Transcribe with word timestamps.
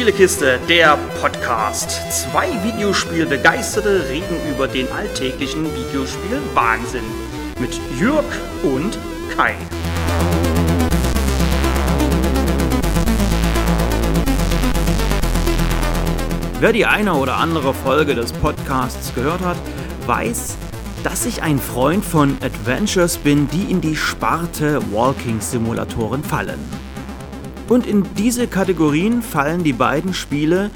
Spielekiste, 0.00 0.58
der 0.66 0.96
Podcast. 1.20 1.90
Zwei 2.10 2.48
Videospielbegeisterte 2.64 4.08
reden 4.08 4.34
über 4.50 4.66
den 4.66 4.90
alltäglichen 4.90 5.66
Videospiel-Wahnsinn. 5.76 7.04
Mit 7.58 7.78
Jürg 8.00 8.24
und 8.62 8.96
Kai. 9.36 9.54
Wer 16.60 16.72
die 16.72 16.86
eine 16.86 17.12
oder 17.12 17.36
andere 17.36 17.74
Folge 17.74 18.14
des 18.14 18.32
Podcasts 18.32 19.14
gehört 19.14 19.42
hat, 19.42 19.58
weiß, 20.06 20.56
dass 21.04 21.26
ich 21.26 21.42
ein 21.42 21.58
Freund 21.58 22.06
von 22.06 22.38
Adventures 22.42 23.18
bin, 23.18 23.50
die 23.50 23.70
in 23.70 23.82
die 23.82 23.96
Sparte 23.96 24.80
Walking-Simulatoren 24.92 26.24
fallen. 26.24 26.89
Und 27.70 27.86
in 27.86 28.04
diese 28.18 28.48
Kategorien 28.48 29.22
fallen 29.22 29.62
die 29.62 29.72
beiden 29.72 30.12
Spiele 30.12 30.72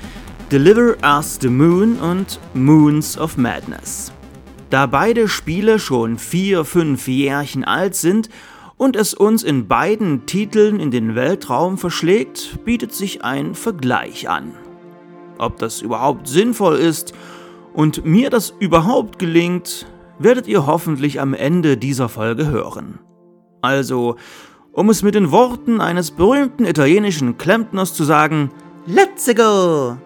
Deliver 0.52 0.95
Us 1.02 1.39
the 1.41 1.48
Moon 1.48 1.97
und 1.97 2.39
Moons 2.55 3.19
of 3.19 3.37
Madness. 3.37 4.12
Da 4.71 4.87
beide 4.87 5.27
Spiele 5.27 5.80
schon 5.80 6.19
vier, 6.19 6.65
fünf 6.65 7.09
Jährchen 7.09 7.65
alt 7.65 7.97
sind 7.97 8.30
und 8.77 8.95
es 8.95 9.12
uns 9.12 9.43
in 9.43 9.66
beiden 9.66 10.27
Titeln 10.27 10.79
in 10.79 10.93
den 10.93 11.16
Weltraum 11.16 11.79
verschlägt, 11.79 12.65
bietet 12.65 12.95
sich 12.95 13.24
ein 13.24 13.57
Vergleich 13.57 14.29
an. 14.29 14.52
Ob 15.38 15.59
das 15.59 15.83
überhaupt 15.83 16.29
sinnvoll 16.29 16.77
ist 16.77 17.13
und 17.73 18.05
mir 18.05 18.30
das 18.30 18.55
überhaupt 18.61 19.19
gelingt, 19.19 19.88
werdet 20.21 20.47
ihr 20.47 20.65
hoffentlich 20.65 21.21
am 21.21 21.35
Ende 21.35 21.77
dieser 21.77 22.09
Folge 22.09 22.47
hören. 22.47 23.01
Also, 23.63 24.15
um 24.74 24.91
es 24.91 25.02
mit 25.02 25.14
den 25.14 25.30
Worten 25.30 25.80
eines 25.80 26.10
berühmten 26.10 26.64
italienischen 26.64 27.38
Klempners 27.38 27.95
zu 27.95 28.04
sagen, 28.04 28.51
Let's 28.87 29.32
go! 29.35 29.96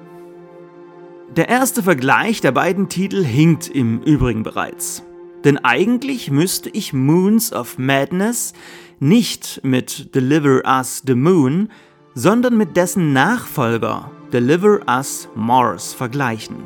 Der 1.35 1.49
erste 1.49 1.83
Vergleich 1.83 2.41
der 2.41 2.53
beiden 2.53 2.89
Titel 2.89 3.25
hinkt 3.25 3.69
im 3.69 4.01
Übrigen 4.03 4.43
bereits. 4.43 5.03
Denn 5.45 5.59
eigentlich 5.59 6.31
müsste 6.31 6.69
ich 6.71 6.93
Moons 6.93 7.53
of 7.53 7.79
Madness 7.79 8.53
nicht 8.99 9.61
mit 9.63 10.15
Deliver 10.15 10.63
Us 10.67 11.03
the 11.07 11.15
Moon, 11.15 11.71
sondern 12.15 12.57
mit 12.57 12.77
dessen 12.77 13.13
Nachfolger 13.13 14.11
Deliver 14.33 14.81
Us 14.89 15.29
Mars 15.35 15.95
vergleichen. 15.95 16.57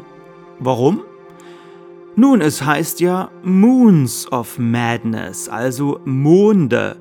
Warum? 0.59 1.03
Nun, 2.17 2.41
es 2.41 2.63
heißt 2.63 3.01
ja 3.01 3.31
Moons 3.43 4.31
of 4.33 4.59
Madness, 4.59 5.49
also 5.49 6.01
Monde. 6.05 6.97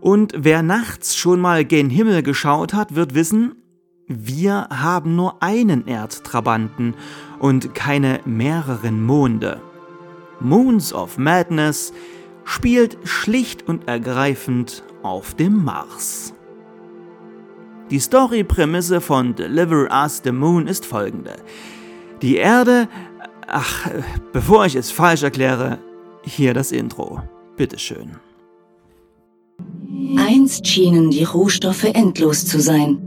Und 0.00 0.32
wer 0.36 0.62
nachts 0.62 1.16
schon 1.16 1.40
mal 1.40 1.64
gen 1.64 1.90
Himmel 1.90 2.22
geschaut 2.22 2.72
hat, 2.72 2.94
wird 2.94 3.14
wissen, 3.14 3.56
wir 4.06 4.66
haben 4.70 5.14
nur 5.14 5.42
einen 5.42 5.86
Erdtrabanten 5.86 6.94
und 7.38 7.74
keine 7.74 8.20
mehreren 8.24 9.04
Monde. 9.04 9.60
Moons 10.40 10.92
of 10.92 11.18
Madness 11.18 11.92
spielt 12.44 12.98
schlicht 13.04 13.68
und 13.68 13.86
ergreifend 13.86 14.82
auf 15.02 15.34
dem 15.34 15.64
Mars. 15.64 16.34
Die 17.90 18.00
Story-Prämisse 18.00 19.00
von 19.00 19.34
Deliver 19.34 19.88
Us 19.92 20.22
the 20.24 20.32
Moon 20.32 20.66
ist 20.66 20.86
folgende. 20.86 21.36
Die 22.22 22.36
Erde. 22.36 22.88
Ach, 23.46 23.90
bevor 24.32 24.64
ich 24.66 24.76
es 24.76 24.90
falsch 24.90 25.24
erkläre, 25.24 25.78
hier 26.22 26.54
das 26.54 26.70
Intro. 26.72 27.22
Bitteschön. 27.56 28.16
Einst 30.16 30.66
schienen 30.66 31.10
die 31.10 31.24
Rohstoffe 31.24 31.84
endlos 31.84 32.46
zu 32.46 32.60
sein. 32.60 32.98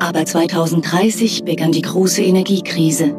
Aber 0.00 0.24
2030 0.24 1.44
begann 1.44 1.72
die 1.72 1.82
große 1.82 2.22
Energiekrise. 2.22 3.14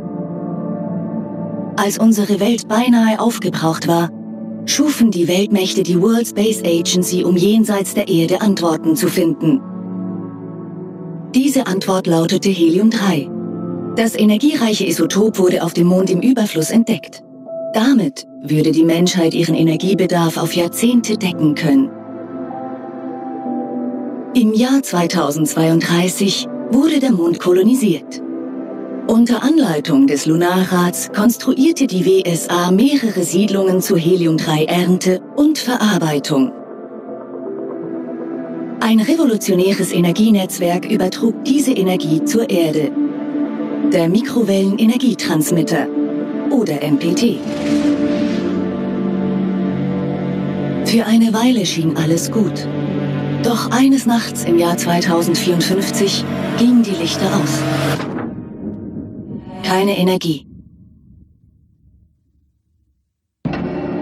Als 1.76 1.98
unsere 1.98 2.40
Welt 2.40 2.68
beinahe 2.68 3.20
aufgebraucht 3.20 3.88
war, 3.88 4.10
schufen 4.66 5.12
die 5.12 5.28
Weltmächte 5.28 5.84
die 5.84 6.02
World 6.02 6.28
Space 6.28 6.62
Agency, 6.64 7.24
um 7.24 7.36
jenseits 7.36 7.94
der 7.94 8.08
Erde 8.08 8.42
Antworten 8.42 8.96
zu 8.96 9.08
finden. 9.08 9.62
Diese 11.34 11.66
Antwort 11.68 12.08
lautete 12.08 12.50
Helium-3. 12.50 13.96
Das 13.96 14.16
energiereiche 14.16 14.86
Isotop 14.86 15.40
wurde 15.40 15.64
auf 15.64 15.74
dem 15.74 15.88
Mond 15.88 16.10
im 16.10 16.22
Überfluss 16.22 16.70
entdeckt. 16.70 17.24
Damit 17.74 18.28
würde 18.40 18.72
die 18.72 18.84
Menschheit 18.84 19.34
ihren 19.34 19.56
Energiebedarf 19.56 20.38
auf 20.38 20.54
Jahrzehnte 20.54 21.18
decken 21.18 21.56
können. 21.56 21.90
Im 24.36 24.54
Jahr 24.54 24.84
2032 24.84 26.46
wurde 26.70 27.00
der 27.00 27.12
Mond 27.12 27.40
kolonisiert. 27.40 28.22
Unter 29.08 29.42
Anleitung 29.42 30.06
des 30.06 30.28
Lunarrats 30.28 31.12
konstruierte 31.12 31.88
die 31.88 32.06
WSA 32.06 32.70
mehrere 32.70 33.24
Siedlungen 33.24 33.82
zur 33.82 33.98
Helium-3-Ernte 33.98 35.22
und 35.36 35.58
Verarbeitung. 35.58 36.52
Ein 38.82 39.00
revolutionäres 39.00 39.92
Energienetzwerk 39.94 40.90
übertrug 40.90 41.44
diese 41.44 41.72
Energie 41.72 42.24
zur 42.24 42.50
Erde. 42.50 42.92
Der 43.92 44.10
Mikrowellenenergietransmitter 44.10 46.03
oder 46.54 46.76
MPT. 46.76 47.40
Für 50.86 51.06
eine 51.06 51.34
Weile 51.34 51.66
schien 51.66 51.98
alles 51.98 52.32
gut. 52.32 52.68
Doch 53.44 53.72
eines 53.72 54.06
Nachts 54.06 54.46
im 54.46 54.60
Jahr 54.60 54.78
2054 54.78 56.24
gingen 56.60 56.84
die 56.84 56.92
Lichter 56.92 57.26
aus. 57.26 57.60
Keine 59.64 59.98
Energie. 59.98 60.46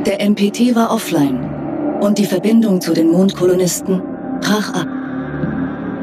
Der 0.05 0.29
MPT 0.29 0.75
war 0.75 0.91
offline 0.91 1.99
und 2.01 2.17
die 2.17 2.25
Verbindung 2.25 2.81
zu 2.81 2.93
den 2.93 3.11
Mondkolonisten 3.11 4.01
brach 4.41 4.73
ab. 4.73 4.87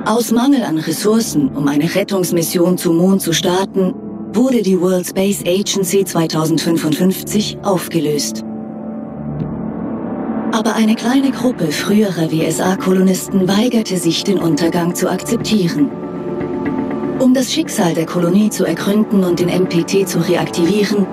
Aus 0.07 0.33
Mangel 0.33 0.63
an 0.63 0.79
Ressourcen, 0.79 1.49
um 1.49 1.69
eine 1.69 1.95
Rettungsmission 1.95 2.79
zum 2.79 2.97
Mond 2.97 3.21
zu 3.21 3.35
starten, 3.35 3.93
wurde 4.33 4.63
die 4.63 4.81
World 4.81 5.07
Space 5.07 5.43
Agency 5.47 6.05
2055 6.05 7.59
aufgelöst. 7.63 8.45
Aber 10.53 10.75
eine 10.75 10.95
kleine 10.95 11.31
Gruppe 11.31 11.69
früherer 11.69 12.31
WSA-Kolonisten 12.31 13.47
weigerte 13.49 13.97
sich, 13.97 14.25
den 14.25 14.39
Untergang 14.39 14.95
zu 14.95 15.11
akzeptieren. 15.11 15.91
Um 17.19 17.35
das 17.35 17.53
Schicksal 17.53 17.95
der 17.95 18.07
Kolonie 18.07 18.49
zu 18.49 18.65
ergründen 18.65 19.25
und 19.25 19.41
den 19.41 19.49
MPT 19.49 20.09
zu 20.09 20.19
reaktivieren, 20.21 21.07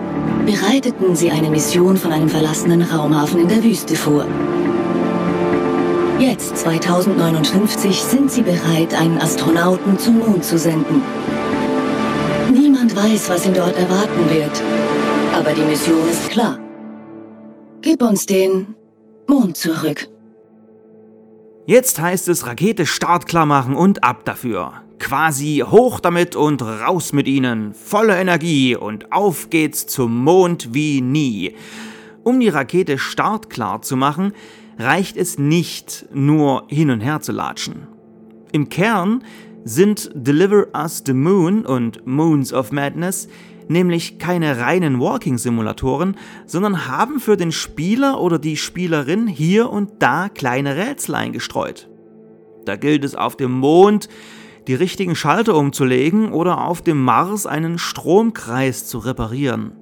bereiteten 0.46 1.16
sie 1.16 1.32
eine 1.32 1.50
Mission 1.50 1.98
von 1.98 2.12
einem 2.12 2.30
verlassenen 2.30 2.82
Raumhafen 2.84 3.42
in 3.42 3.48
der 3.48 3.64
Wüste 3.64 3.96
vor. 3.96 4.26
Jetzt, 6.20 6.58
2059, 6.58 8.02
sind 8.02 8.32
sie 8.32 8.42
bereit, 8.42 8.94
einen 9.00 9.18
Astronauten 9.20 10.00
zum 10.00 10.20
Mond 10.20 10.46
zu 10.46 10.58
senden. 10.58 11.02
Weiß, 12.96 13.30
was 13.30 13.46
ihn 13.46 13.54
dort 13.54 13.78
erwarten 13.78 14.30
wird. 14.30 14.64
Aber 15.34 15.52
die 15.52 15.64
Mission 15.64 16.08
ist 16.10 16.30
klar. 16.30 16.58
Gib 17.82 18.02
uns 18.02 18.26
den 18.26 18.74
Mond 19.28 19.58
zurück. 19.58 20.08
Jetzt 21.66 22.00
heißt 22.00 22.30
es 22.30 22.48
Rakete 22.48 22.86
startklar 22.86 23.46
machen 23.46 23.76
und 23.76 24.06
ab 24.06 24.24
dafür. 24.24 24.72
Quasi 24.98 25.62
hoch 25.66 26.00
damit 26.00 26.38
und 26.38 26.62
raus 26.62 27.12
mit 27.12 27.28
ihnen. 27.28 27.74
Volle 27.74 28.16
Energie 28.18 28.78
und 28.78 29.12
auf 29.12 29.50
geht's 29.50 29.88
zum 29.88 30.24
Mond 30.24 30.74
wie 30.74 31.02
nie. 31.02 31.54
Um 32.24 32.40
die 32.40 32.48
Rakete 32.48 32.98
startklar 32.98 33.82
zu 33.82 33.98
machen, 33.98 34.32
reicht 34.80 35.18
es 35.18 35.38
nicht, 35.38 36.06
nur 36.14 36.64
hin 36.70 36.92
und 36.92 37.02
her 37.02 37.20
zu 37.20 37.34
latschen. 37.34 37.88
Im 38.54 38.70
Kern 38.70 39.22
sind 39.66 40.10
Deliver 40.14 40.68
Us 40.74 41.04
the 41.06 41.14
Moon 41.14 41.66
und 41.66 42.08
Moons 42.08 42.54
of 42.54 42.72
Madness 42.72 43.28
nämlich 43.68 44.20
keine 44.20 44.60
reinen 44.60 45.00
Walking-Simulatoren, 45.00 46.18
sondern 46.46 46.88
haben 46.88 47.20
für 47.20 47.38
den 47.38 47.52
Spieler 47.52 48.22
oder 48.22 48.40
die 48.40 48.58
Spielerin 48.58 49.28
hier 49.28 49.70
und 49.70 49.90
da 50.00 50.30
kleine 50.30 50.76
Rätsel 50.76 51.16
eingestreut. 51.16 51.90
Da 52.66 52.76
gilt 52.76 53.04
es 53.04 53.16
auf 53.16 53.36
dem 53.36 53.52
Mond 53.52 54.10
die 54.68 54.76
richtigen 54.76 55.16
Schalter 55.16 55.56
umzulegen 55.56 56.32
oder 56.32 56.66
auf 56.66 56.82
dem 56.82 57.04
Mars 57.04 57.46
einen 57.46 57.78
Stromkreis 57.78 58.88
zu 58.88 58.98
reparieren. 59.00 59.74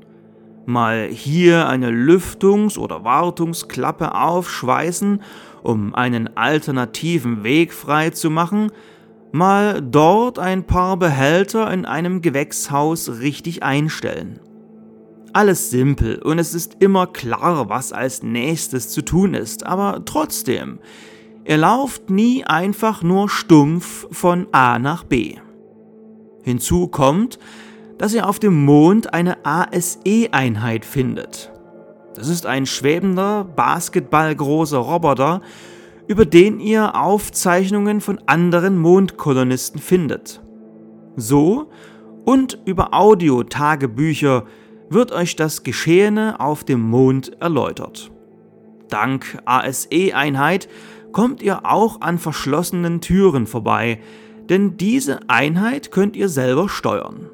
Mal 0.66 1.10
hier 1.10 1.68
eine 1.68 1.90
Lüftungs- 1.90 2.78
oder 2.78 3.04
Wartungsklappe 3.04 4.16
aufschweißen, 4.16 5.22
um 5.62 5.94
einen 5.94 6.36
alternativen 6.38 7.44
Weg 7.44 7.74
frei 7.74 8.10
zu 8.10 8.30
machen, 8.30 8.72
mal 9.34 9.82
dort 9.82 10.40
ein 10.40 10.64
paar 10.64 10.96
Behälter 10.96 11.70
in 11.72 11.86
einem 11.86 12.22
Gewächshaus 12.22 13.20
richtig 13.20 13.64
einstellen. 13.64 14.40
Alles 15.34 15.70
simpel 15.70 16.22
und 16.22 16.40
es 16.40 16.54
ist 16.54 16.78
immer 16.80 17.08
klar, 17.08 17.68
was 17.68 17.92
als 17.92 18.24
nächstes 18.24 18.90
zu 18.90 19.04
tun 19.04 19.34
ist, 19.34 19.66
aber 19.66 20.06
trotzdem, 20.06 20.80
Ihr 21.46 21.58
lauft 21.58 22.10
nie 22.10 22.46
einfach 22.46 23.04
nur 23.04 23.30
stumpf 23.30 24.08
von 24.12 24.48
A 24.54 24.80
nach 24.80 25.04
B. 25.04 25.36
Hinzu 26.44 26.88
kommt, 26.88 27.38
dass 27.98 28.14
ihr 28.14 28.30
auf 28.30 28.40
dem 28.40 28.64
Mond 28.64 29.14
eine 29.14 29.46
ASE-Einheit 29.46 30.86
findet. 30.86 31.52
Das 32.16 32.30
ist 32.30 32.46
ein 32.46 32.66
schwebender, 32.66 33.44
basketballgroßer 33.44 34.78
Roboter, 34.78 35.42
über 36.08 36.26
den 36.26 36.60
ihr 36.60 36.96
Aufzeichnungen 36.96 38.02
von 38.02 38.20
anderen 38.26 38.78
Mondkolonisten 38.78 39.80
findet. 39.80 40.42
So 41.16 41.70
und 42.26 42.60
über 42.66 42.94
Audiotagebücher 42.94 44.46
wird 44.90 45.12
euch 45.12 45.36
das 45.36 45.64
Geschehene 45.64 46.40
auf 46.40 46.64
dem 46.64 46.82
Mond 46.82 47.32
erläutert. 47.42 48.12
Dank 48.90 49.40
ASE-Einheit 49.46 50.68
kommt 51.12 51.42
ihr 51.42 51.66
auch 51.66 52.02
an 52.02 52.20
verschlossenen 52.20 53.02
Türen 53.02 53.48
vorbei, 53.48 54.00
denn 54.50 54.78
diese 54.78 55.20
Einheit 55.30 55.92
könnt 55.92 56.16
ihr 56.16 56.30
selber 56.30 56.70
steuern. 56.70 57.30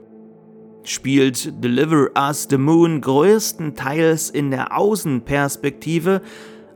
Spielt 0.84 1.64
Deliver 1.64 2.10
Us 2.18 2.48
the 2.50 2.58
Moon 2.58 3.02
größtenteils 3.02 4.30
in 4.30 4.52
der 4.52 4.78
Außenperspektive, 4.78 6.22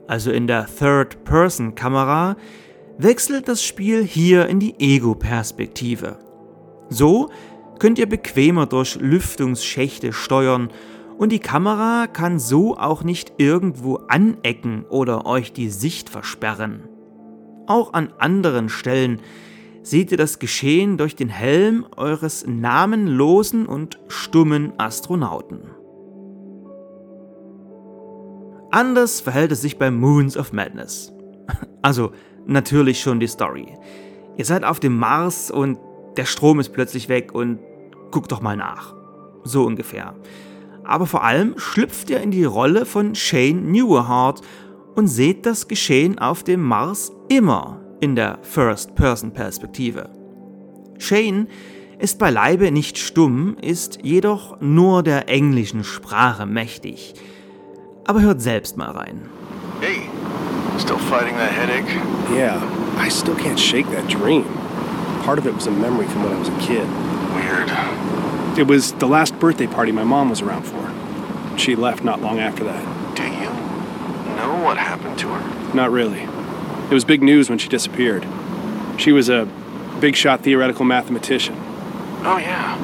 also 0.07 0.31
in 0.31 0.47
der 0.47 0.65
Third-Person-Kamera, 0.65 2.35
wechselt 2.97 3.47
das 3.47 3.63
Spiel 3.63 4.03
hier 4.03 4.47
in 4.47 4.59
die 4.59 4.75
Ego-Perspektive. 4.79 6.17
So 6.89 7.29
könnt 7.79 7.99
ihr 7.99 8.07
bequemer 8.07 8.65
durch 8.65 8.95
Lüftungsschächte 8.95 10.13
steuern 10.13 10.69
und 11.17 11.31
die 11.31 11.39
Kamera 11.39 12.07
kann 12.07 12.39
so 12.39 12.77
auch 12.77 13.03
nicht 13.03 13.33
irgendwo 13.37 13.95
anecken 14.07 14.85
oder 14.89 15.25
euch 15.25 15.53
die 15.53 15.69
Sicht 15.69 16.09
versperren. 16.09 16.87
Auch 17.67 17.93
an 17.93 18.13
anderen 18.19 18.69
Stellen 18.69 19.21
seht 19.83 20.11
ihr 20.11 20.17
das 20.17 20.39
Geschehen 20.39 20.97
durch 20.97 21.15
den 21.15 21.29
Helm 21.29 21.85
eures 21.95 22.45
namenlosen 22.47 23.65
und 23.65 23.99
stummen 24.07 24.73
Astronauten. 24.77 25.72
Anders 28.73 29.21
verhält 29.21 29.51
es 29.51 29.61
sich 29.61 29.77
bei 29.77 29.91
Moons 29.91 30.35
of 30.35 30.51
Madness. 30.51 31.13
Also 31.83 32.11
natürlich 32.47 33.01
schon 33.01 33.19
die 33.19 33.27
Story. 33.27 33.67
Ihr 34.35 34.45
seid 34.45 34.63
auf 34.63 34.79
dem 34.79 34.97
Mars 34.97 35.51
und 35.51 35.77
der 36.17 36.25
Strom 36.25 36.59
ist 36.59 36.69
plötzlich 36.73 37.07
weg 37.07 37.35
und 37.35 37.59
guckt 38.09 38.31
doch 38.31 38.41
mal 38.41 38.57
nach. 38.57 38.95
So 39.43 39.63
ungefähr. 39.63 40.15
Aber 40.83 41.05
vor 41.05 41.23
allem 41.23 41.53
schlüpft 41.57 42.09
ihr 42.09 42.21
in 42.21 42.31
die 42.31 42.45
Rolle 42.45 42.87
von 42.87 43.13
Shane 43.13 43.71
Newerhart 43.71 44.41
und 44.95 45.07
seht 45.07 45.45
das 45.45 45.67
Geschehen 45.67 46.17
auf 46.17 46.43
dem 46.43 46.63
Mars 46.63 47.11
immer 47.29 47.79
in 47.99 48.15
der 48.15 48.39
First-Person-Perspektive. 48.41 50.09
Shane 50.97 51.47
ist 51.99 52.17
beileibe 52.17 52.71
nicht 52.71 52.97
stumm, 52.97 53.55
ist 53.61 53.99
jedoch 54.01 54.59
nur 54.61 55.03
der 55.03 55.29
englischen 55.29 55.83
Sprache 55.83 56.47
mächtig. 56.47 57.13
Aber 58.05 58.21
hört 58.21 58.41
selbst 58.41 58.77
mal 58.77 58.91
rein. 58.91 59.29
Hey, 59.79 60.09
still 60.77 60.97
fighting 60.97 61.35
that 61.37 61.51
headache? 61.51 61.87
Yeah, 62.35 62.61
I 62.97 63.09
still 63.09 63.35
can't 63.35 63.59
shake 63.59 63.89
that 63.91 64.07
dream. 64.09 64.43
Part 65.23 65.39
of 65.39 65.47
it 65.47 65.53
was 65.53 65.67
a 65.67 65.71
memory 65.71 66.05
from 66.07 66.23
when 66.23 66.33
I 66.33 66.39
was 66.39 66.49
a 66.49 66.57
kid. 66.59 66.87
Weird. 67.33 67.71
It 68.57 68.67
was 68.67 68.93
the 68.93 69.07
last 69.07 69.39
birthday 69.39 69.67
party 69.67 69.91
my 69.91 70.03
mom 70.03 70.29
was 70.29 70.41
around 70.41 70.63
for. 70.63 71.57
She 71.57 71.75
left 71.75 72.03
not 72.03 72.21
long 72.21 72.39
after 72.39 72.63
that. 72.65 73.15
Do 73.15 73.23
you 73.23 74.35
know 74.35 74.63
what 74.63 74.77
happened 74.77 75.17
to 75.19 75.27
her? 75.29 75.73
Not 75.73 75.91
really. 75.91 76.21
It 76.21 76.93
was 76.93 77.05
big 77.05 77.23
news 77.23 77.49
when 77.49 77.57
she 77.57 77.69
disappeared. 77.69 78.27
She 78.97 79.11
was 79.11 79.29
a 79.29 79.47
big 79.99 80.15
shot 80.15 80.41
theoretical 80.41 80.83
mathematician. 80.85 81.55
Oh, 82.25 82.37
yeah. 82.37 82.77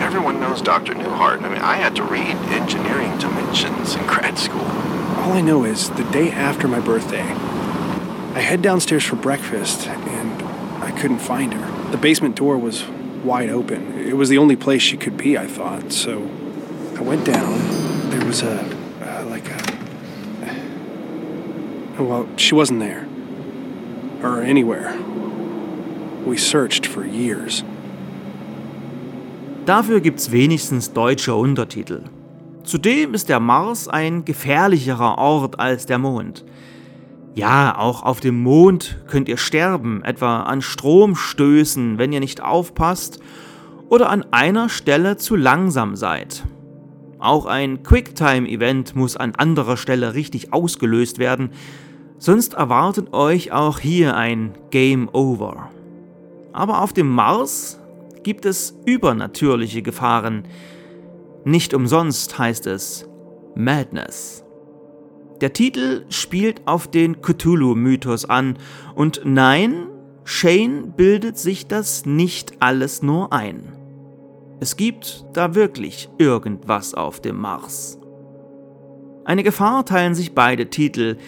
Everyone 0.00 0.40
knows 0.40 0.60
Dr. 0.62 0.94
Newhart. 0.94 1.42
I 1.42 1.48
mean, 1.48 1.62
I 1.62 1.76
had 1.76 1.96
to 1.96 2.02
read 2.02 2.36
engineering 2.52 3.16
dimensions 3.18 3.94
in 3.94 4.06
grad 4.06 4.38
school. 4.38 4.60
All 4.60 5.32
I 5.32 5.40
know 5.40 5.64
is 5.64 5.90
the 5.90 6.04
day 6.04 6.30
after 6.30 6.68
my 6.68 6.80
birthday, 6.80 7.22
I 7.22 8.40
head 8.40 8.62
downstairs 8.62 9.04
for 9.04 9.16
breakfast 9.16 9.86
and 9.86 10.42
I 10.82 10.90
couldn't 11.00 11.20
find 11.20 11.54
her. 11.54 11.90
The 11.90 11.96
basement 11.96 12.36
door 12.36 12.58
was 12.58 12.84
wide 13.24 13.48
open. 13.48 13.98
It 13.98 14.16
was 14.16 14.28
the 14.28 14.38
only 14.38 14.56
place 14.56 14.82
she 14.82 14.96
could 14.96 15.16
be, 15.16 15.38
I 15.38 15.46
thought. 15.46 15.92
So 15.92 16.22
I 16.96 17.00
went 17.00 17.24
down. 17.24 18.10
There 18.10 18.24
was 18.24 18.42
a, 18.42 18.60
uh, 19.00 19.24
like 19.28 19.48
a. 19.48 19.74
Well, 22.02 22.28
she 22.36 22.54
wasn't 22.54 22.80
there. 22.80 23.06
Or 24.22 24.42
anywhere. 24.42 24.98
We 26.24 26.36
searched 26.36 26.86
for 26.86 27.04
years. 27.04 27.62
Dafür 29.66 30.00
gibt's 30.00 30.30
wenigstens 30.30 30.92
deutsche 30.92 31.34
Untertitel. 31.34 32.02
Zudem 32.64 33.14
ist 33.14 33.30
der 33.30 33.40
Mars 33.40 33.88
ein 33.88 34.26
gefährlicherer 34.26 35.16
Ort 35.16 35.58
als 35.58 35.86
der 35.86 35.98
Mond. 35.98 36.44
Ja, 37.34 37.78
auch 37.78 38.02
auf 38.02 38.20
dem 38.20 38.42
Mond 38.42 38.98
könnt 39.08 39.28
ihr 39.28 39.38
sterben, 39.38 40.04
etwa 40.04 40.42
an 40.42 40.60
Stromstößen, 40.60 41.96
wenn 41.96 42.12
ihr 42.12 42.20
nicht 42.20 42.42
aufpasst 42.42 43.20
oder 43.88 44.10
an 44.10 44.24
einer 44.32 44.68
Stelle 44.68 45.16
zu 45.16 45.34
langsam 45.34 45.96
seid. 45.96 46.44
Auch 47.18 47.46
ein 47.46 47.82
Quicktime-Event 47.82 48.94
muss 48.94 49.16
an 49.16 49.34
anderer 49.34 49.78
Stelle 49.78 50.12
richtig 50.12 50.52
ausgelöst 50.52 51.18
werden, 51.18 51.50
sonst 52.18 52.52
erwartet 52.52 53.14
euch 53.14 53.50
auch 53.50 53.78
hier 53.78 54.14
ein 54.14 54.52
Game 54.70 55.08
Over. 55.10 55.70
Aber 56.52 56.82
auf 56.82 56.92
dem 56.92 57.08
Mars 57.08 57.80
gibt 58.24 58.46
es 58.46 58.76
übernatürliche 58.84 59.82
Gefahren. 59.82 60.48
Nicht 61.44 61.74
umsonst 61.74 62.38
heißt 62.38 62.66
es 62.66 63.08
Madness. 63.54 64.44
Der 65.40 65.52
Titel 65.52 66.06
spielt 66.08 66.66
auf 66.66 66.88
den 66.88 67.20
Cthulhu-Mythos 67.20 68.24
an 68.24 68.56
und 68.94 69.20
nein, 69.24 69.86
Shane 70.24 70.94
bildet 70.96 71.36
sich 71.38 71.66
das 71.66 72.06
nicht 72.06 72.54
alles 72.60 73.02
nur 73.02 73.32
ein. 73.32 73.76
Es 74.60 74.76
gibt 74.76 75.26
da 75.34 75.54
wirklich 75.54 76.08
irgendwas 76.18 76.94
auf 76.94 77.20
dem 77.20 77.36
Mars. 77.36 77.98
Eine 79.24 79.42
Gefahr 79.42 79.84
teilen 79.84 80.14
sich 80.14 80.34
beide 80.34 80.70
Titel, 80.70 81.18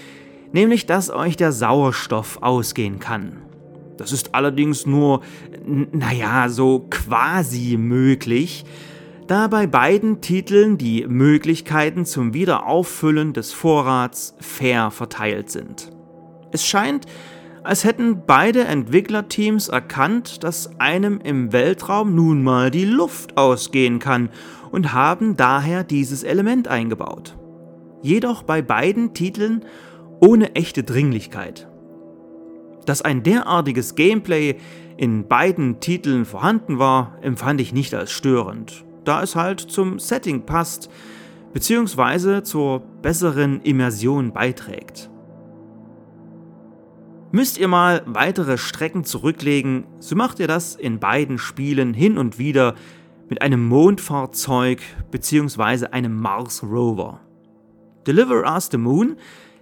nämlich 0.52 0.86
dass 0.86 1.10
euch 1.10 1.36
der 1.36 1.52
Sauerstoff 1.52 2.42
ausgehen 2.42 2.98
kann. 2.98 3.45
Das 3.96 4.12
ist 4.12 4.34
allerdings 4.34 4.86
nur, 4.86 5.22
naja, 5.64 6.48
so 6.48 6.86
quasi 6.90 7.76
möglich, 7.76 8.64
da 9.26 9.48
bei 9.48 9.66
beiden 9.66 10.20
Titeln 10.20 10.78
die 10.78 11.06
Möglichkeiten 11.06 12.04
zum 12.04 12.32
Wiederauffüllen 12.32 13.32
des 13.32 13.52
Vorrats 13.52 14.36
fair 14.38 14.90
verteilt 14.90 15.50
sind. 15.50 15.90
Es 16.52 16.64
scheint, 16.64 17.06
als 17.64 17.82
hätten 17.82 18.22
beide 18.26 18.64
Entwicklerteams 18.64 19.68
erkannt, 19.68 20.44
dass 20.44 20.78
einem 20.78 21.20
im 21.20 21.52
Weltraum 21.52 22.14
nun 22.14 22.44
mal 22.44 22.70
die 22.70 22.84
Luft 22.84 23.36
ausgehen 23.36 23.98
kann 23.98 24.30
und 24.70 24.92
haben 24.92 25.36
daher 25.36 25.82
dieses 25.82 26.22
Element 26.22 26.68
eingebaut. 26.68 27.36
Jedoch 28.02 28.44
bei 28.44 28.62
beiden 28.62 29.14
Titeln 29.14 29.64
ohne 30.20 30.54
echte 30.54 30.84
Dringlichkeit. 30.84 31.66
Dass 32.86 33.02
ein 33.02 33.22
derartiges 33.22 33.94
Gameplay 33.94 34.56
in 34.96 35.28
beiden 35.28 35.80
Titeln 35.80 36.24
vorhanden 36.24 36.78
war, 36.78 37.18
empfand 37.20 37.60
ich 37.60 37.72
nicht 37.72 37.94
als 37.94 38.10
störend, 38.12 38.84
da 39.04 39.22
es 39.22 39.36
halt 39.36 39.60
zum 39.60 39.98
Setting 39.98 40.46
passt, 40.46 40.88
beziehungsweise 41.52 42.42
zur 42.42 42.80
besseren 43.02 43.60
Immersion 43.60 44.32
beiträgt. 44.32 45.10
Müsst 47.32 47.58
ihr 47.58 47.68
mal 47.68 48.02
weitere 48.06 48.56
Strecken 48.56 49.04
zurücklegen, 49.04 49.84
so 49.98 50.16
macht 50.16 50.38
ihr 50.38 50.46
das 50.46 50.76
in 50.76 51.00
beiden 51.00 51.38
Spielen 51.38 51.92
hin 51.92 52.18
und 52.18 52.38
wieder 52.38 52.74
mit 53.28 53.42
einem 53.42 53.66
Mondfahrzeug 53.66 54.80
bzw. 55.10 55.86
einem 55.86 56.16
Mars 56.16 56.62
Rover. 56.62 57.20
Deliver 58.06 58.44
Us 58.50 58.68
the 58.70 58.78
Moon 58.78 59.16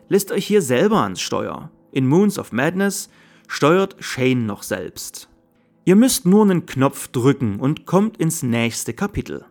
lässt 0.09 0.31
euch 0.31 0.47
hier 0.47 0.61
selber 0.61 1.03
ans 1.03 1.23
Steuer. 1.23 1.71
In 1.95 2.09
Moons 2.09 2.41
of 2.41 2.51
Madness 2.51 3.09
steuert 3.47 3.95
Shane 4.01 4.47
noch 4.47 4.65
selbst. 4.65 5.29
Ihr 5.85 5.95
müsst 5.95 6.27
nur 6.27 6.43
einen 6.43 6.67
Knopf 6.67 7.07
drücken 7.07 7.61
und 7.61 7.87
kommt 7.87 8.17
ins 8.17 8.43
nächste 8.43 8.95
Kapitel. 8.95 9.45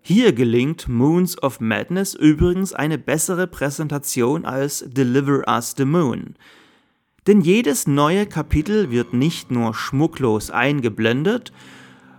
Hier 0.00 0.32
gelingt 0.32 0.86
Moons 0.86 1.42
of 1.42 1.58
Madness 1.58 2.14
übrigens 2.14 2.72
eine 2.72 2.98
bessere 2.98 3.48
Präsentation 3.48 4.44
als 4.44 4.84
Deliver 4.86 5.42
Us 5.48 5.74
the 5.76 5.84
Moon. 5.84 6.36
Denn 7.26 7.40
jedes 7.40 7.88
neue 7.88 8.26
Kapitel 8.26 8.92
wird 8.92 9.12
nicht 9.12 9.50
nur 9.50 9.74
schmucklos 9.74 10.52
eingeblendet, 10.52 11.52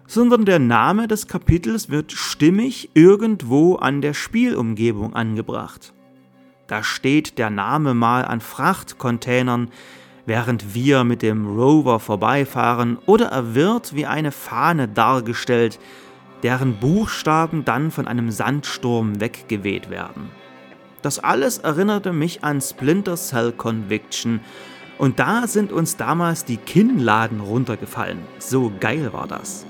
sondern 0.07 0.43
der 0.43 0.59
Name 0.59 1.07
des 1.07 1.27
Kapitels 1.27 1.89
wird 1.89 2.11
stimmig 2.11 2.89
irgendwo 2.95 3.75
an 3.75 4.01
der 4.01 4.13
Spielumgebung 4.13 5.13
angebracht. 5.13 5.93
Da 6.67 6.83
steht 6.83 7.37
der 7.37 7.49
Name 7.49 7.93
mal 7.93 8.25
an 8.25 8.41
Frachtcontainern, 8.41 9.69
während 10.25 10.75
wir 10.75 11.05
mit 11.05 11.21
dem 11.21 11.47
Rover 11.47 12.01
vorbeifahren, 12.01 12.97
oder 13.05 13.27
er 13.27 13.55
wird 13.55 13.95
wie 13.95 14.05
eine 14.05 14.33
Fahne 14.33 14.89
dargestellt, 14.89 15.79
deren 16.43 16.75
Buchstaben 16.75 17.63
dann 17.63 17.89
von 17.89 18.05
einem 18.05 18.31
Sandsturm 18.31 19.21
weggeweht 19.21 19.89
werden. 19.89 20.29
Das 21.01 21.19
alles 21.19 21.59
erinnerte 21.59 22.11
mich 22.11 22.43
an 22.43 22.59
Splinter 22.59 23.15
Cell 23.15 23.53
Conviction, 23.53 24.41
und 24.97 25.19
da 25.19 25.47
sind 25.47 25.71
uns 25.71 25.95
damals 25.95 26.43
die 26.43 26.57
Kinnladen 26.57 27.39
runtergefallen. 27.39 28.19
So 28.39 28.73
geil 28.79 29.13
war 29.13 29.27
das. 29.27 29.65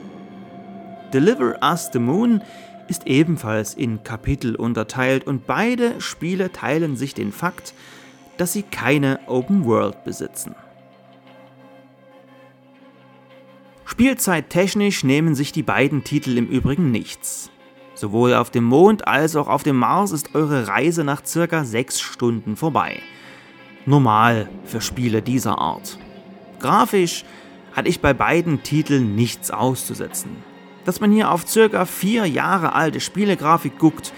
Deliver 1.13 1.57
Us 1.61 1.89
the 1.93 1.99
Moon 1.99 2.41
ist 2.87 3.07
ebenfalls 3.07 3.73
in 3.73 4.03
Kapitel 4.03 4.55
unterteilt 4.55 5.27
und 5.27 5.47
beide 5.47 5.99
Spiele 6.01 6.51
teilen 6.51 6.95
sich 6.95 7.13
den 7.13 7.31
Fakt, 7.31 7.73
dass 8.37 8.53
sie 8.53 8.63
keine 8.63 9.19
Open 9.27 9.65
World 9.65 10.03
besitzen. 10.03 10.55
Spielzeittechnisch 13.85 15.03
nehmen 15.03 15.33
sich 15.33 15.51
die 15.51 15.63
beiden 15.63 16.03
Titel 16.03 16.37
im 16.37 16.47
Übrigen 16.47 16.91
nichts. 16.91 17.49
Sowohl 17.95 18.35
auf 18.35 18.51
dem 18.51 18.65
Mond 18.65 19.07
als 19.07 19.35
auch 19.35 19.47
auf 19.47 19.63
dem 19.63 19.77
Mars 19.77 20.11
ist 20.11 20.35
eure 20.35 20.67
Reise 20.67 21.03
nach 21.03 21.25
circa 21.25 21.63
6 21.63 21.99
Stunden 21.99 22.55
vorbei. 22.55 23.01
Normal 23.85 24.49
für 24.65 24.81
Spiele 24.81 25.21
dieser 25.21 25.57
Art. 25.57 25.97
Grafisch 26.59 27.23
hatte 27.73 27.89
ich 27.89 28.01
bei 28.01 28.13
beiden 28.13 28.61
Titeln 28.61 29.15
nichts 29.15 29.49
auszusetzen. 29.49 30.31
Dass 30.87 31.01
man 31.01 31.11
hier 31.11 31.31
auf 31.31 31.45
circa 31.45 31.83
4 31.83 32.27
Jahre 32.27 32.71
alte 32.71 33.01
Spielegrafik 33.01 33.77
guckt, 33.77 34.13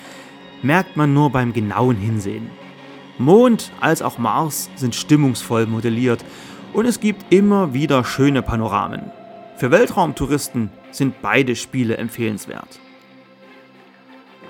merkt 0.61 0.97
man 0.97 1.15
nur 1.15 1.31
beim 1.31 1.51
genauen 1.51 1.95
Hinsehen. 1.95 2.51
Mond 3.17 3.71
als 3.79 4.03
auch 4.03 4.19
Mars 4.19 4.69
sind 4.75 4.93
stimmungsvoll 4.93 5.65
modelliert 5.65 6.23
und 6.73 6.85
es 6.85 6.99
gibt 6.99 7.33
immer 7.33 7.73
wieder 7.73 8.05
schöne 8.05 8.43
Panoramen. 8.43 9.01
Für 9.57 9.71
Weltraumtouristen 9.71 10.69
sind 10.91 11.19
beide 11.23 11.55
Spiele 11.55 11.97
empfehlenswert. 11.97 12.79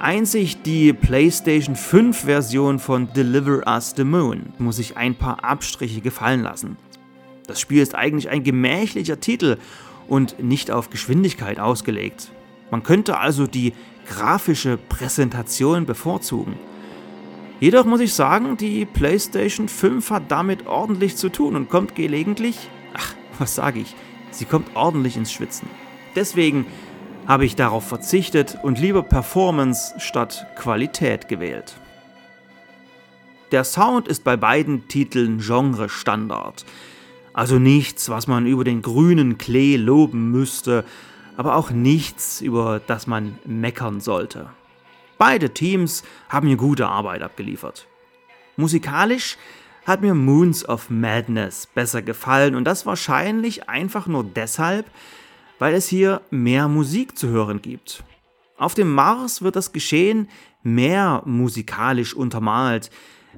Einzig 0.02 0.62
die 0.62 0.92
PlayStation 0.92 1.78
5 1.78 2.26
Version 2.26 2.80
von 2.80 3.14
Deliver 3.14 3.66
Us 3.66 3.94
the 3.96 4.04
Moon 4.04 4.52
muss 4.58 4.76
sich 4.76 4.98
ein 4.98 5.16
paar 5.16 5.46
Abstriche 5.46 6.02
gefallen 6.02 6.44
lassen. 6.44 6.76
Das 7.48 7.62
Spiel 7.62 7.82
ist 7.82 7.96
eigentlich 7.96 8.30
ein 8.30 8.44
gemächlicher 8.44 9.22
Titel 9.22 9.58
und 10.10 10.44
nicht 10.44 10.72
auf 10.72 10.90
Geschwindigkeit 10.90 11.60
ausgelegt. 11.60 12.32
Man 12.72 12.84
könnte 12.84 13.18
also 13.18 13.48
die 13.48 13.74
grafische 14.08 14.78
Präsentation 14.78 15.86
bevorzugen. 15.86 16.58
Jedoch 17.60 17.86
muss 17.86 18.00
ich 18.00 18.14
sagen, 18.14 18.58
die 18.58 18.86
PlayStation 18.86 19.68
5 19.68 20.10
hat 20.10 20.24
damit 20.30 20.66
ordentlich 20.66 21.16
zu 21.16 21.30
tun 21.30 21.56
und 21.56 21.70
kommt 21.70 21.96
gelegentlich, 21.96 22.70
ach, 22.94 23.14
was 23.38 23.56
sage 23.56 23.80
ich, 23.80 23.96
sie 24.32 24.46
kommt 24.46 24.76
ordentlich 24.76 25.18
ins 25.18 25.32
Schwitzen. 25.32 25.70
Deswegen 26.16 26.66
habe 27.28 27.46
ich 27.46 27.56
darauf 27.56 27.88
verzichtet 27.88 28.58
und 28.64 28.80
lieber 28.80 29.04
Performance 29.04 29.94
statt 30.00 30.48
Qualität 30.56 31.28
gewählt. 31.28 31.76
Der 33.52 33.64
Sound 33.64 34.08
ist 34.08 34.24
bei 34.24 34.38
beiden 34.38 34.88
Titeln 34.88 35.40
Genre-Standard. 35.40 36.66
Also 37.34 37.60
nichts, 37.60 38.10
was 38.10 38.28
man 38.28 38.46
über 38.46 38.64
den 38.64 38.82
grünen 38.82 39.38
Klee 39.38 39.78
loben 39.78 40.32
müsste, 40.32 40.84
aber 41.38 41.56
auch 41.56 41.72
nichts, 41.72 42.42
über 42.42 42.82
das 42.86 43.08
man 43.08 43.40
meckern 43.46 44.02
sollte. 44.02 44.50
Beide 45.18 45.54
Teams 45.54 46.04
haben 46.30 46.48
mir 46.48 46.58
gute 46.58 46.88
Arbeit 46.88 47.22
abgeliefert. 47.22 47.88
Musikalisch 48.58 49.38
hat 49.86 50.02
mir 50.02 50.14
Moons 50.14 50.68
of 50.68 50.90
Madness 50.90 51.66
besser 51.68 52.02
gefallen 52.02 52.56
und 52.56 52.66
das 52.66 52.86
wahrscheinlich 52.86 53.70
einfach 53.70 54.08
nur 54.08 54.24
deshalb, 54.24 54.86
weil 55.58 55.74
es 55.74 55.88
hier 55.88 56.22
mehr 56.30 56.68
Musik 56.68 57.18
zu 57.18 57.30
hören 57.30 57.62
gibt. 57.62 58.04
Auf 58.58 58.76
dem 58.76 58.94
Mars 58.94 59.42
wird 59.42 59.56
das 59.56 59.72
Geschehen 59.72 60.30
mehr 60.64 61.22
musikalisch 61.26 62.14
untermalt, 62.14 62.92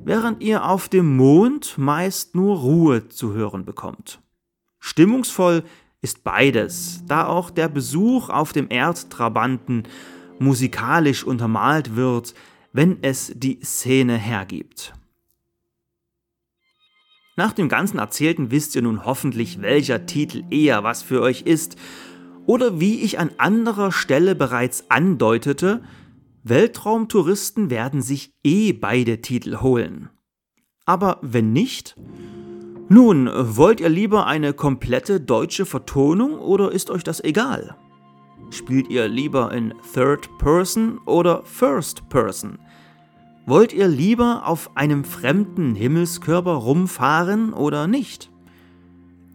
während 0.03 0.41
ihr 0.41 0.65
auf 0.65 0.89
dem 0.89 1.15
Mond 1.15 1.77
meist 1.77 2.35
nur 2.35 2.57
Ruhe 2.57 3.09
zu 3.09 3.33
hören 3.33 3.65
bekommt. 3.65 4.19
Stimmungsvoll 4.79 5.63
ist 6.01 6.23
beides, 6.23 7.03
da 7.07 7.27
auch 7.27 7.49
der 7.49 7.69
Besuch 7.69 8.29
auf 8.29 8.53
dem 8.53 8.67
Erdtrabanten 8.69 9.83
musikalisch 10.39 11.23
untermalt 11.23 11.95
wird, 11.95 12.33
wenn 12.73 12.97
es 13.03 13.31
die 13.35 13.59
Szene 13.63 14.17
hergibt. 14.17 14.93
Nach 17.37 17.53
dem 17.53 17.69
ganzen 17.69 17.99
Erzählten 17.99 18.51
wisst 18.51 18.75
ihr 18.75 18.81
nun 18.81 19.05
hoffentlich, 19.05 19.61
welcher 19.61 20.05
Titel 20.05 20.43
eher 20.49 20.83
was 20.83 21.01
für 21.01 21.21
euch 21.21 21.43
ist, 21.43 21.77
oder 22.45 22.79
wie 22.79 23.01
ich 23.01 23.19
an 23.19 23.31
anderer 23.37 23.91
Stelle 23.91 24.35
bereits 24.35 24.89
andeutete, 24.89 25.83
Weltraumtouristen 26.43 27.69
werden 27.69 28.01
sich 28.01 28.33
eh 28.43 28.73
beide 28.73 29.21
Titel 29.21 29.57
holen. 29.57 30.09
Aber 30.85 31.19
wenn 31.21 31.53
nicht? 31.53 31.95
Nun, 32.89 33.29
wollt 33.31 33.79
ihr 33.79 33.89
lieber 33.89 34.25
eine 34.25 34.53
komplette 34.53 35.21
deutsche 35.21 35.65
Vertonung 35.65 36.39
oder 36.39 36.71
ist 36.71 36.89
euch 36.89 37.03
das 37.03 37.23
egal? 37.23 37.77
Spielt 38.49 38.89
ihr 38.89 39.07
lieber 39.07 39.53
in 39.53 39.73
Third 39.93 40.27
Person 40.39 40.97
oder 41.05 41.43
First 41.45 42.09
Person? 42.09 42.57
Wollt 43.45 43.71
ihr 43.71 43.87
lieber 43.87 44.43
auf 44.45 44.75
einem 44.75 45.03
fremden 45.03 45.75
Himmelskörper 45.75 46.53
rumfahren 46.53 47.53
oder 47.53 47.87
nicht? 47.87 48.31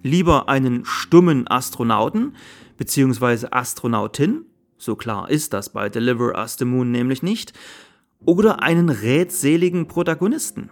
Lieber 0.02 0.48
einen 0.48 0.84
stummen 0.84 1.48
Astronauten 1.48 2.34
bzw. 2.76 3.46
Astronautin, 3.52 4.44
so 4.78 4.96
klar 4.96 5.30
ist 5.30 5.52
das 5.52 5.70
bei 5.70 5.88
Deliver 5.88 6.38
Us 6.38 6.56
the 6.58 6.64
Moon 6.64 6.90
nämlich 6.90 7.22
nicht, 7.22 7.52
oder 8.24 8.62
einen 8.62 8.88
rätseligen 8.88 9.88
Protagonisten? 9.88 10.70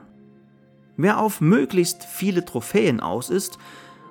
Wer 0.97 1.19
auf 1.19 1.41
möglichst 1.41 2.05
viele 2.05 2.45
Trophäen 2.45 3.01
aus 3.01 3.31
ist, 3.31 3.59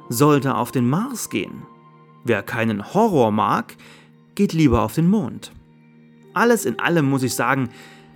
sollte 0.09 0.55
auf 0.55 0.71
den 0.71 0.89
Mars 0.89 1.29
gehen. 1.29 1.63
Wer 2.23 2.43
keinen 2.43 2.93
Horror 2.93 3.31
mag, 3.31 3.75
geht 4.35 4.53
lieber 4.53 4.81
auf 4.81 4.93
den 4.93 5.07
Mond. 5.07 5.51
Alles 6.33 6.65
in 6.65 6.79
allem 6.79 7.05
muss 7.05 7.23
ich 7.23 7.35
sagen, 7.35 7.69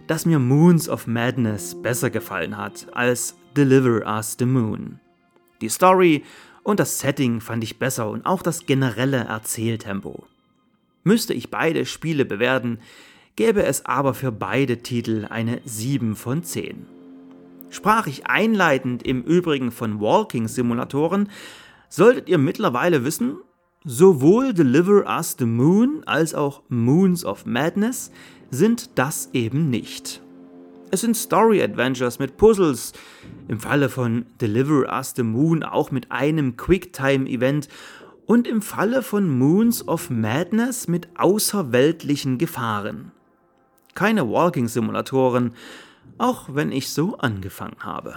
dass 0.07 0.25
mir 0.25 0.39
Moons 0.39 0.89
of 0.89 1.07
Madness 1.07 1.81
besser 1.81 2.09
gefallen 2.09 2.57
hat 2.57 2.87
als 2.93 3.35
Deliver 3.55 4.05
Us 4.05 4.35
the 4.39 4.45
Moon. 4.45 4.99
Die 5.61 5.69
Story 5.69 6.23
und 6.63 6.79
das 6.79 6.99
Setting 6.99 7.41
fand 7.41 7.63
ich 7.63 7.79
besser 7.79 8.09
und 8.09 8.25
auch 8.25 8.41
das 8.41 8.65
generelle 8.65 9.25
Erzähltempo. 9.25 10.25
Müsste 11.07 11.33
ich 11.33 11.49
beide 11.49 11.85
Spiele 11.85 12.25
bewerten, 12.25 12.79
gäbe 13.37 13.63
es 13.63 13.85
aber 13.85 14.13
für 14.13 14.29
beide 14.29 14.79
Titel 14.79 15.25
eine 15.29 15.61
7 15.63 16.17
von 16.17 16.43
10. 16.43 16.85
Sprach 17.69 18.07
ich 18.07 18.27
einleitend 18.27 19.03
im 19.03 19.23
Übrigen 19.23 19.71
von 19.71 20.01
Walking-Simulatoren, 20.01 21.29
solltet 21.87 22.27
ihr 22.27 22.37
mittlerweile 22.37 23.05
wissen, 23.05 23.37
Sowohl 23.85 24.53
Deliver 24.53 25.05
Us 25.07 25.37
the 25.39 25.45
Moon 25.45 26.03
als 26.05 26.35
auch 26.35 26.63
Moons 26.67 27.23
of 27.23 27.45
Madness 27.45 28.11
sind 28.51 28.89
das 28.95 29.29
eben 29.31 29.69
nicht. 29.69 30.21
Es 30.91 30.99
sind 30.99 31.15
Story 31.15 31.63
Adventures 31.63 32.19
mit 32.19 32.35
Puzzles, 32.35 32.91
im 33.47 33.61
Falle 33.61 33.87
von 33.87 34.25
Deliver 34.41 34.93
Us 34.93 35.13
the 35.15 35.23
Moon 35.23 35.63
auch 35.63 35.89
mit 35.89 36.11
einem 36.11 36.57
Quicktime-Event 36.57 37.69
und 38.27 38.45
im 38.45 38.61
Falle 38.61 39.01
von 39.01 39.27
Moons 39.27 39.87
of 39.87 40.09
Madness 40.09 40.87
mit 40.87 41.07
außerweltlichen 41.15 42.37
Gefahren. 42.37 43.13
Keine 43.95 44.29
Walking-Simulatoren, 44.29 45.55
auch 46.19 46.49
wenn 46.53 46.71
ich 46.71 46.89
so 46.89 47.17
angefangen 47.17 47.77
habe. 47.79 48.15